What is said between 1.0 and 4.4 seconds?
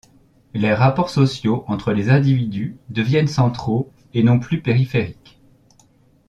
sociaux entre les individus deviennent centraux et non